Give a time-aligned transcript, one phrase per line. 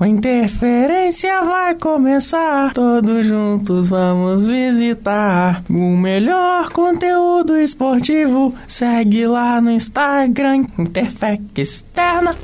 [0.00, 2.72] A interferência vai começar.
[2.72, 8.54] Todos juntos vamos visitar o melhor conteúdo esportivo.
[8.68, 12.36] Segue lá no Instagram, Interfec Externa.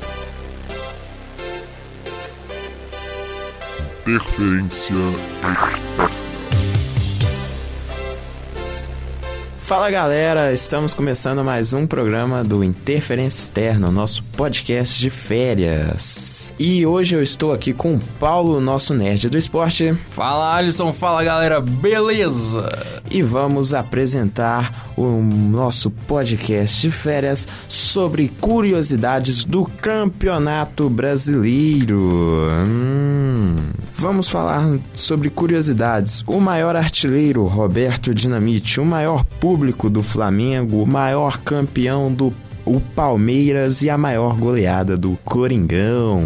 [4.01, 4.95] Interferência
[9.65, 16.53] Fala galera, estamos começando mais um programa do Interferência Externa, nosso podcast de férias.
[16.59, 19.97] E hoje eu estou aqui com o Paulo, nosso nerd do esporte.
[20.11, 22.94] Fala Alisson, fala galera, beleza?
[23.09, 31.99] E vamos apresentar o nosso podcast de férias sobre curiosidades do Campeonato Brasileiro.
[32.67, 33.57] Hum.
[33.97, 36.23] Vamos falar sobre curiosidades.
[36.27, 42.33] O maior artilheiro, Roberto Dinamite, o maior público do Flamengo, o maior campeão do
[42.65, 46.23] o Palmeiras e a maior goleada do Coringão.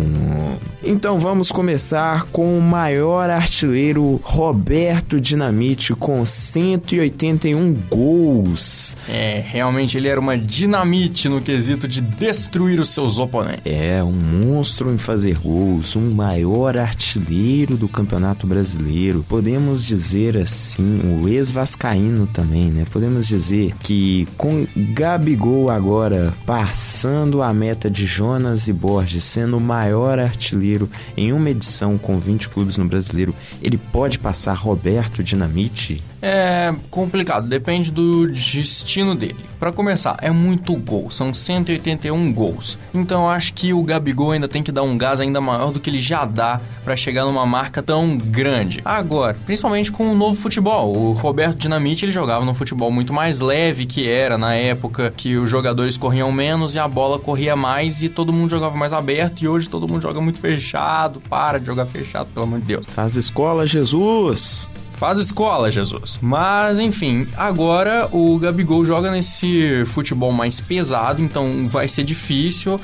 [0.82, 8.96] Então vamos começar com o maior artilheiro Roberto Dinamite com 181 gols.
[9.08, 13.62] É, realmente ele era uma dinamite no quesito de destruir os seus oponentes.
[13.66, 19.26] É, um monstro em fazer gols, um maior artilheiro do Campeonato Brasileiro.
[19.28, 22.86] Podemos dizer assim, o ex-vascaíno também, né?
[22.90, 29.62] Podemos dizer que com Gabigol agora passando a meta de Jonas e Borges, sendo o
[29.62, 36.04] maior artilheiro em uma edição com 20 clubes no brasileiro, ele pode passar Roberto Dinamite?
[36.22, 39.38] É complicado, depende do destino dele.
[39.60, 42.78] Para começar, é muito gol, são 181 gols.
[42.94, 45.80] Então eu acho que o Gabigol ainda tem que dar um gás ainda maior do
[45.80, 48.82] que ele já dá para chegar numa marca tão grande.
[48.86, 53.40] Agora, principalmente com o novo futebol, o Roberto Dinamite ele jogava num futebol muito mais
[53.40, 58.02] leve que era na época que os jogadores corriam menos e a bola corria mais
[58.02, 61.22] e todo mundo jogava mais aberto e hoje todo mundo joga muito fechado.
[61.30, 62.86] Para de jogar fechado, pelo amor de Deus.
[62.88, 64.70] Faz escola, Jesus!
[65.00, 66.20] Faz escola, Jesus.
[66.22, 72.78] Mas, enfim, agora o Gabigol joga nesse futebol mais pesado, então vai ser difícil.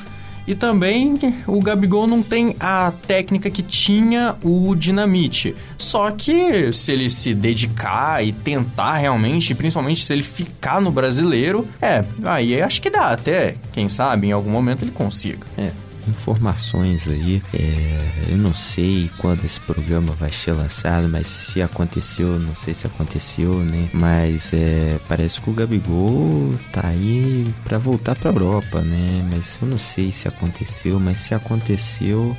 [0.46, 5.54] E também o Gabigol não tem a técnica que tinha o Dinamite.
[5.76, 11.68] Só que se ele se dedicar e tentar realmente, principalmente se ele ficar no brasileiro,
[11.82, 13.56] é, aí acho que dá até.
[13.72, 15.46] Quem sabe em algum momento ele consiga.
[15.58, 15.70] É,
[16.08, 17.42] informações aí.
[17.54, 22.74] É, eu não sei quando esse programa vai ser lançado, mas se aconteceu, não sei
[22.74, 23.88] se aconteceu, né?
[23.92, 29.26] Mas é, parece que o Gabigol tá aí para voltar para Europa, né?
[29.30, 32.36] Mas eu não sei se aconteceu, mas se aconteceu,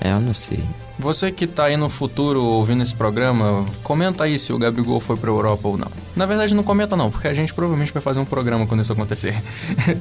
[0.00, 0.62] é, eu não sei.
[1.00, 5.16] Você que tá aí no futuro ouvindo esse programa, comenta aí se o Gabigol foi
[5.16, 5.90] pra Europa ou não.
[6.14, 8.92] Na verdade, não comenta não, porque a gente provavelmente vai fazer um programa quando isso
[8.92, 9.34] acontecer.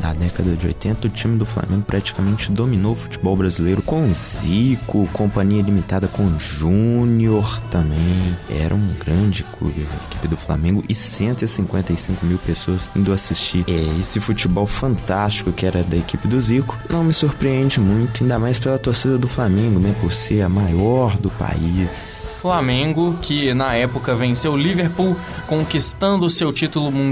[0.00, 5.06] Na década de 80, o time do Flamengo praticamente dominou o futebol brasileiro com Zico,
[5.12, 8.34] companhia limitada com Júnior também.
[8.48, 13.98] Era um grande clube, a equipe do Flamengo, e 155 mil pessoas indo assistir é,
[13.98, 16.78] esse futebol fantástico que era da equipe do Zico.
[16.88, 19.94] Não me surpreende muito, ainda mais pela torcida do Flamengo, né?
[20.00, 22.38] Por ser a maior do país.
[22.40, 25.14] Flamengo, que na época venceu o Liverpool,
[25.46, 27.09] conquistando seu título mundial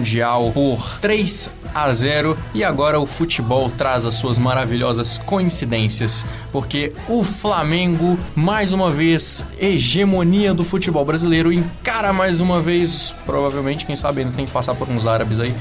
[0.52, 7.22] por 3 a 0 e agora o futebol traz as suas maravilhosas coincidências, porque o
[7.24, 14.22] Flamengo mais uma vez hegemonia do futebol brasileiro encara mais uma vez, provavelmente, quem sabe
[14.22, 15.54] ainda tem que passar por uns árabes aí,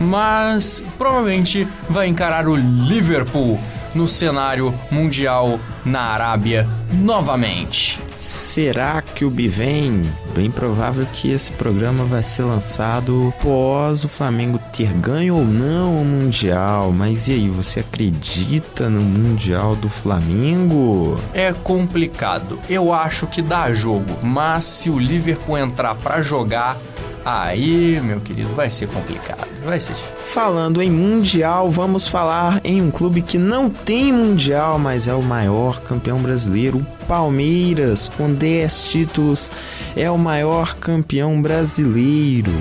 [0.00, 3.58] mas provavelmente vai encarar o Liverpool
[3.94, 8.00] no cenário mundial na Arábia novamente.
[8.18, 10.02] Será que o Bivem?
[10.34, 16.02] Bem provável que esse programa vai ser lançado pós o Flamengo ter ganho ou não
[16.02, 16.90] o Mundial.
[16.90, 21.16] Mas e aí, você acredita no Mundial do Flamengo?
[21.32, 22.58] É complicado.
[22.68, 26.76] Eu acho que dá jogo, mas se o Liverpool entrar para jogar,
[27.24, 29.48] Aí, meu querido, vai ser complicado.
[29.64, 30.14] Vai ser difícil.
[30.26, 35.22] Falando em Mundial, vamos falar em um clube que não tem Mundial, mas é o
[35.22, 39.50] maior campeão brasileiro, o Palmeiras, com 10 títulos,
[39.96, 42.52] é o maior campeão brasileiro.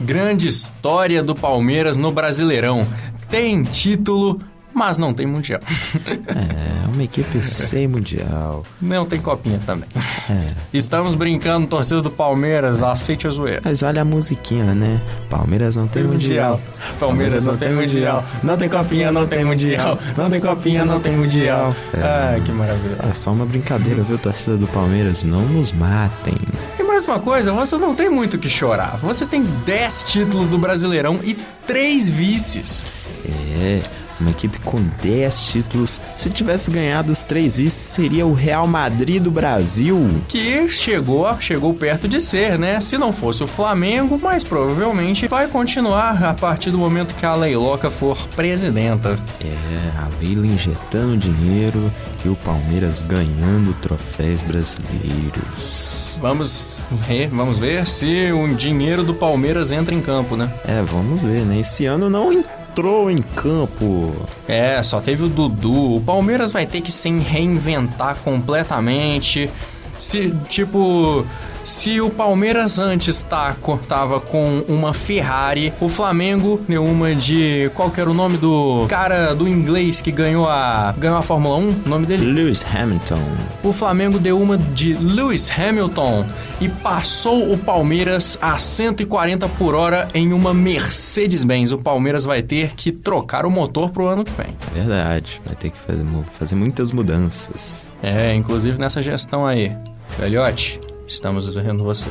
[0.00, 2.86] Grande história do Palmeiras no Brasileirão.
[3.28, 4.40] Tem título,
[4.74, 5.60] mas não tem mundial.
[6.06, 8.62] É, uma equipe sem mundial.
[8.80, 9.88] Não tem copinha também.
[10.30, 10.52] É.
[10.72, 13.60] Estamos brincando, torcida do Palmeiras, aceite a zoeira.
[13.64, 15.00] Mas olha a musiquinha, né?
[15.28, 16.60] Palmeiras não tem mundial.
[16.98, 18.24] Palmeiras não tem mundial.
[18.42, 19.98] Não tem copinha, não tem mundial.
[20.16, 21.74] Não tem copinha, não tem mundial.
[21.94, 22.96] Ai, que maravilha.
[23.10, 25.22] É só uma brincadeira, viu, torcida do Palmeiras?
[25.22, 26.36] Não nos matem.
[26.78, 28.98] E mais uma coisa, vocês não têm muito o que chorar.
[28.98, 31.34] Vocês têm 10 títulos do Brasileirão e
[31.66, 32.86] 3 vices.
[33.24, 33.80] É,
[34.22, 36.00] uma equipe com 10 títulos.
[36.16, 40.08] Se tivesse ganhado os três vices, seria o Real Madrid do Brasil.
[40.28, 42.80] Que chegou, chegou perto de ser, né?
[42.80, 47.34] Se não fosse o Flamengo, mas provavelmente vai continuar a partir do momento que a
[47.34, 49.18] Leiloca for presidenta.
[49.40, 51.92] É, a Leila injetando dinheiro
[52.24, 56.18] e o Palmeiras ganhando troféus brasileiros.
[56.20, 60.52] Vamos, ver- vamos ver se o dinheiro do Palmeiras entra em campo, né?
[60.64, 61.58] É, vamos ver, né?
[61.60, 64.14] Esse ano não entrou em campo.
[64.48, 65.96] É, só teve o Dudu.
[65.96, 69.50] O Palmeiras vai ter que se reinventar completamente.
[69.98, 71.26] Se, tipo,
[71.64, 73.56] se o Palmeiras antes tá,
[73.88, 77.70] tava com uma Ferrari, o Flamengo deu uma de.
[77.74, 81.56] Qual que era o nome do cara do inglês que ganhou a, ganhou a Fórmula
[81.56, 81.82] 1?
[81.86, 82.24] O nome dele?
[82.24, 83.20] Lewis Hamilton.
[83.62, 86.26] O Flamengo deu uma de Lewis Hamilton
[86.60, 91.72] e passou o Palmeiras a 140 por hora em uma Mercedes-Benz.
[91.72, 94.56] O Palmeiras vai ter que trocar o motor pro ano que vem.
[94.72, 96.04] É verdade, vai ter que fazer,
[96.38, 97.92] fazer muitas mudanças.
[98.02, 99.72] É, inclusive nessa gestão aí.
[100.18, 100.78] Velhote,
[101.12, 102.06] estamos vendo você.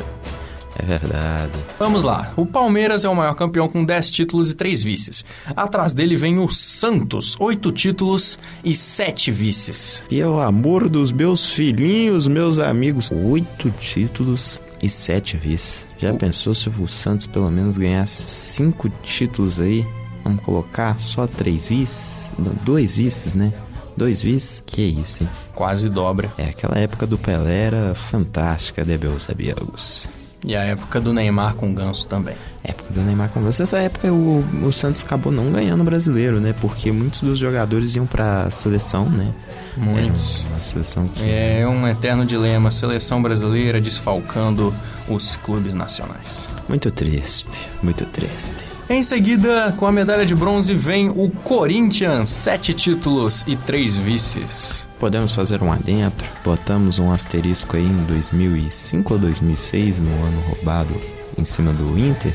[0.78, 1.52] É verdade.
[1.78, 2.32] Vamos lá.
[2.36, 5.26] O Palmeiras é o maior campeão com 10 títulos e 3 vices.
[5.56, 10.04] Atrás dele vem o Santos, 8 títulos e 7 vices.
[10.10, 13.12] Pelo amor dos meus filhinhos, meus amigos.
[13.12, 15.86] Oito títulos e sete vices.
[16.00, 19.86] Já pensou se o Santos pelo menos ganhasse cinco títulos aí?
[20.24, 22.30] Vamos colocar só três vices?
[22.38, 23.54] Não, dois vices, né?
[24.02, 24.64] Dois vices?
[24.66, 25.30] Que isso, hein?
[25.54, 26.34] Quase dobra.
[26.36, 30.10] É, aquela época do Pelé era fantástica, meus amigos?
[30.44, 32.34] E a época do Neymar com o Ganso também.
[32.64, 33.62] Época do Neymar com você.
[33.62, 36.52] Essa época o, o Santos acabou não ganhando o brasileiro, né?
[36.60, 39.36] Porque muitos dos jogadores iam pra seleção, né?
[39.78, 40.48] Muitos.
[40.50, 41.24] Uma seleção que.
[41.24, 42.72] É um eterno dilema.
[42.72, 44.74] Seleção brasileira desfalcando
[45.08, 46.50] os clubes nacionais.
[46.68, 48.66] Muito triste, muito triste.
[48.92, 54.86] Em seguida, com a medalha de bronze, vem o Corinthians, sete títulos e três vices.
[55.00, 56.28] Podemos fazer um adentro?
[56.44, 60.94] Botamos um asterisco aí em 2005 ou 2006, no ano roubado
[61.38, 62.34] em cima do Inter?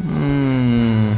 [0.00, 1.14] Hum.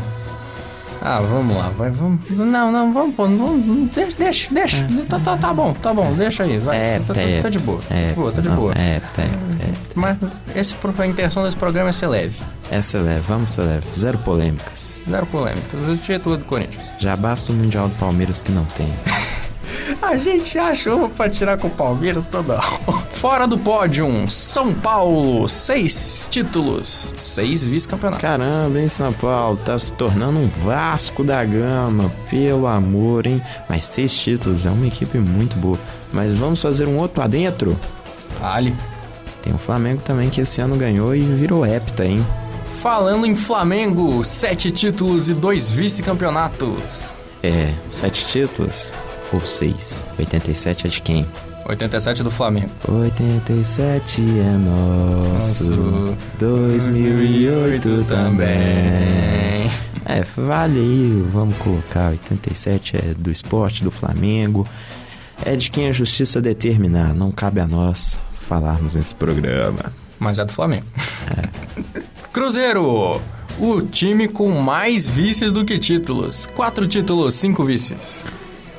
[1.11, 2.21] Ah, vamos lá, vai, vamos.
[2.29, 4.87] Não, não, vamos, pô, vamos deixa, deixa, deixa.
[5.09, 6.77] Tá, tá, tá bom, tá bom, deixa aí, vai.
[6.77, 8.75] É, tá, tá, é, tá de boa, tá É, de boa, tá de não, boa.
[8.75, 9.73] É, é, é.
[9.95, 10.19] Mas
[10.55, 12.37] esse, a intenção desse programa é ser leve.
[12.71, 13.87] É leve, vamos ser leve.
[13.95, 14.99] Zero polêmicas.
[15.09, 15.89] Zero polêmicas.
[15.89, 16.91] O título do Corinthians.
[16.99, 18.93] Já basta o Mundial do Palmeiras que não tem.
[20.01, 23.03] A gente achou pra tirar com o Palmeiras toda hora.
[23.11, 28.23] Fora do pódio, São Paulo, seis títulos, seis vice-campeonatos.
[28.23, 29.57] Caramba, hein, São Paulo?
[29.57, 33.43] Tá se tornando um Vasco da Gama, pelo amor, hein?
[33.69, 35.79] Mas seis títulos, é uma equipe muito boa.
[36.13, 37.77] Mas vamos fazer um outro adentro?
[38.41, 38.75] Ali.
[39.43, 42.25] Tem o Flamengo também que esse ano ganhou e virou hepta, hein?
[42.81, 47.15] Falando em Flamengo, sete títulos e dois vice-campeonatos.
[47.43, 48.93] É, sete títulos
[49.33, 50.05] ou seis?
[50.19, 51.27] 87 é de quem?
[51.67, 52.71] 87 do Flamengo.
[52.89, 56.17] 87 é nosso, Nosso.
[56.39, 58.49] 2008 também.
[60.07, 64.67] É, vale aí, vamos colocar 87 é do esporte, do Flamengo.
[65.45, 68.19] É de quem a justiça determinar, não cabe a nós
[68.49, 69.93] falarmos nesse programa.
[70.19, 70.87] Mas é do Flamengo.
[72.33, 73.21] Cruzeiro,
[73.61, 76.47] o time com mais vices do que títulos.
[76.47, 78.25] Quatro títulos, cinco vices.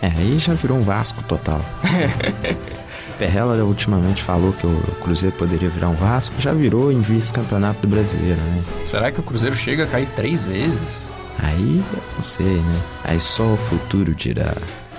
[0.02, 1.62] É, aí já virou um Vasco total.
[3.20, 7.88] Perrella ultimamente falou que o Cruzeiro poderia virar um Vasco, já virou em vice-campeonato do
[7.88, 8.64] brasileiro, né?
[8.88, 11.12] Será que o Cruzeiro chega a cair três vezes?
[11.38, 12.82] Aí, eu não sei, né?
[13.04, 14.54] Aí só o futuro dirá.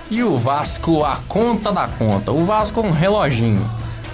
[0.09, 2.31] E o Vasco, a conta da conta.
[2.31, 3.67] O Vasco é um reloginho.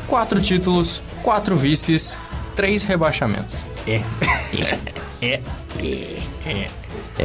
[0.07, 2.17] Quatro títulos, quatro vices,
[2.55, 3.65] três rebaixamentos.
[3.85, 4.01] É.
[5.19, 5.41] É.
[5.75, 6.21] É.
[6.45, 6.67] É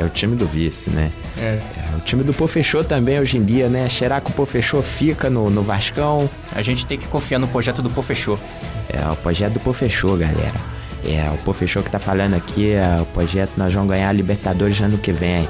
[0.01, 1.11] o time do vice, né?
[1.39, 1.59] É.
[1.77, 3.89] É o time do Pô fechou também hoje em dia, né?
[3.89, 6.29] Será que o Pô fechou fica no, no Vascão?
[6.53, 8.39] A gente tem que confiar no projeto do Pô Fechou.
[8.89, 10.55] É o projeto do Pô fechou, galera.
[11.05, 14.13] É, o Pô Fechou que tá falando aqui, é, o projeto nós vamos ganhar a
[14.13, 15.49] Libertadores ano que vem.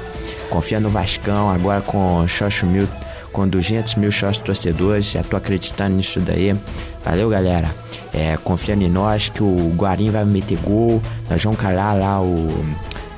[0.49, 2.87] Confia no Vascão, agora com Xoxo Mil,
[3.31, 6.55] com 200 mil sócios torcedores, já tô acreditando nisso daí.
[7.03, 7.73] Valeu, galera.
[8.13, 12.47] É, confia em nós que o Guarim vai meter gol, nós vamos calar lá o,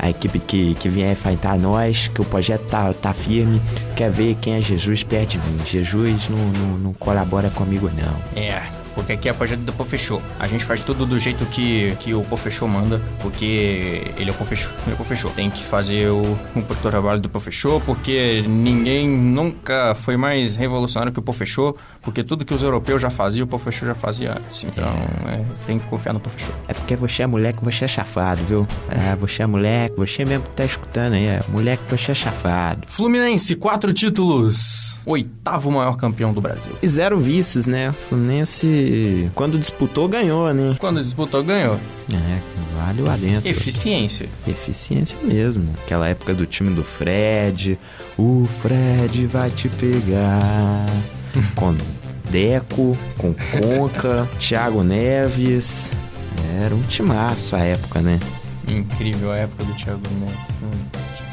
[0.05, 3.61] a equipe que, que vier enfrentar nós, que o projeto tá, tá firme.
[3.95, 5.59] Quer ver quem é Jesus perto de mim.
[5.65, 8.41] Jesus não, não, não colabora comigo, não.
[8.41, 8.61] É,
[8.95, 10.21] porque aqui é projeto do Pofechou.
[10.39, 14.35] A gente faz tudo do jeito que, que o Pofechou manda, porque ele é o
[14.35, 14.71] Pofechou.
[14.83, 15.31] Ele é o Pofechou.
[15.31, 16.21] Tem que fazer o,
[16.55, 22.45] o trabalho do Pofechou, porque ninguém nunca foi mais revolucionário que o Pofechou, porque tudo
[22.45, 24.63] que os europeus já faziam, o Pofechou já fazia antes.
[24.63, 24.85] Então,
[25.27, 25.35] é.
[25.35, 26.55] É, tem que confiar no Pofechou.
[26.67, 28.67] É porque você é moleque, você é chafado, viu?
[28.89, 32.83] É, você é moleque, você mesmo que tá escutando aí, é moleque, você é chafado.
[32.87, 34.97] Fluminense, quatro títulos.
[35.05, 36.73] Oitavo maior campeão do Brasil.
[36.81, 37.91] E zero vices, né?
[37.91, 38.67] Fluminense
[39.33, 40.75] quando disputou, ganhou, né?
[40.79, 41.79] Quando disputou, ganhou.
[42.11, 42.39] É,
[42.77, 43.49] vale o adentro.
[43.49, 44.27] Eficiência.
[44.47, 45.69] Eficiência mesmo.
[45.83, 47.79] Aquela época do time do Fred.
[48.17, 50.85] O Fred vai te pegar.
[51.55, 51.75] com
[52.29, 55.91] Deco, com Conca, Thiago Neves.
[56.61, 58.19] Era um timaço a época, né?
[58.67, 60.55] Incrível a época do Thiago Neves.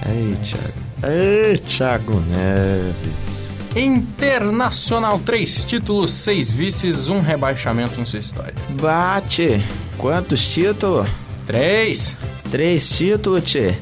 [0.07, 0.75] Ei, Thiago.
[1.15, 3.42] Ei, Thiago Neves.
[3.75, 8.55] Internacional, três títulos, seis vices, um rebaixamento em sua história.
[8.81, 9.63] Bate!
[9.97, 11.09] Quantos títulos?
[11.47, 12.19] Três.
[12.51, 13.75] Três títulos, tchê.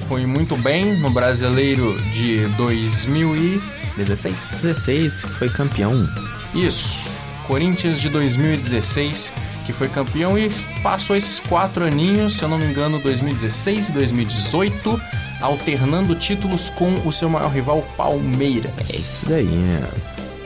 [0.07, 4.49] foi muito bem no Brasileiro de 2016.
[4.51, 6.07] 16 foi campeão.
[6.53, 7.09] Isso.
[7.47, 9.33] Corinthians de 2016
[9.65, 10.49] que foi campeão e
[10.81, 15.01] passou esses quatro aninhos, se eu não me engano, 2016 e 2018,
[15.41, 18.71] alternando títulos com o seu maior rival Palmeiras.
[18.77, 19.45] É isso daí.
[19.45, 19.89] Né?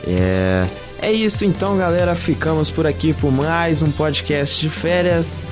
[0.06, 0.66] É,
[1.02, 2.14] é isso então, galera.
[2.14, 5.46] Ficamos por aqui por mais um podcast de férias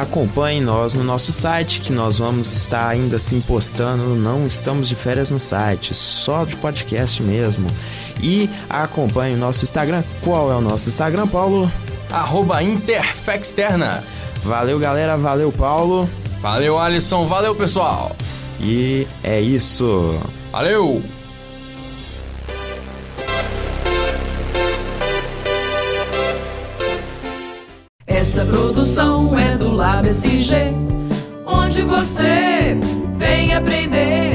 [0.00, 4.14] acompanhe nós no nosso site, que nós vamos estar ainda assim postando.
[4.14, 7.70] Não estamos de férias no site, só de podcast mesmo.
[8.22, 10.02] E acompanhe o nosso Instagram.
[10.22, 11.70] Qual é o nosso Instagram, Paulo?
[12.10, 14.04] Arroba Interfexterna.
[14.42, 15.16] Valeu, galera.
[15.16, 16.08] Valeu, Paulo.
[16.40, 17.26] Valeu, Alisson.
[17.26, 18.14] Valeu, pessoal.
[18.60, 20.18] E é isso.
[20.50, 21.02] Valeu!
[28.06, 30.56] Essa produção é do Lab SG,
[31.46, 32.76] onde você
[33.16, 34.25] vem aprender.